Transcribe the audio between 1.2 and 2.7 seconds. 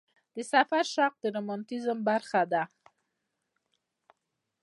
د رومانتیزم برخه ده.